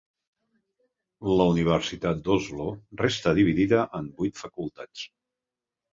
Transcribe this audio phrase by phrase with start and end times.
[1.41, 2.67] La universitat d'Oslo
[3.05, 5.05] resta dividida en vuit facultats.